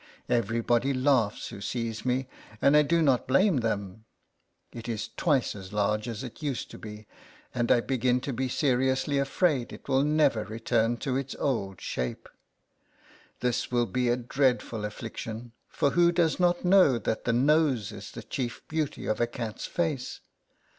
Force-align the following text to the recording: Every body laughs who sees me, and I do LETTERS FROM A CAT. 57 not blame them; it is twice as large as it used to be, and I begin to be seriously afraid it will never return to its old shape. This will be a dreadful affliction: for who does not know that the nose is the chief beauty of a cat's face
Every 0.29 0.61
body 0.61 0.95
laughs 0.95 1.49
who 1.49 1.61
sees 1.61 2.03
me, 2.07 2.27
and 2.59 2.75
I 2.75 2.81
do 2.81 3.03
LETTERS 3.03 3.05
FROM 3.05 3.07
A 3.07 3.11
CAT. 3.11 3.17
57 3.19 3.21
not 3.21 3.27
blame 3.53 3.57
them; 3.57 4.05
it 4.73 4.89
is 4.89 5.09
twice 5.15 5.55
as 5.55 5.71
large 5.73 6.07
as 6.07 6.23
it 6.23 6.41
used 6.41 6.71
to 6.71 6.79
be, 6.79 7.05
and 7.53 7.71
I 7.71 7.81
begin 7.81 8.19
to 8.21 8.33
be 8.33 8.49
seriously 8.49 9.19
afraid 9.19 9.71
it 9.71 9.87
will 9.87 10.01
never 10.01 10.43
return 10.43 10.97
to 10.97 11.17
its 11.17 11.35
old 11.37 11.79
shape. 11.79 12.27
This 13.41 13.69
will 13.71 13.85
be 13.85 14.09
a 14.09 14.17
dreadful 14.17 14.85
affliction: 14.85 15.51
for 15.67 15.91
who 15.91 16.11
does 16.11 16.39
not 16.39 16.65
know 16.65 16.97
that 16.97 17.25
the 17.25 17.33
nose 17.33 17.91
is 17.91 18.09
the 18.09 18.23
chief 18.23 18.67
beauty 18.67 19.05
of 19.05 19.21
a 19.21 19.27
cat's 19.27 19.67
face 19.67 20.21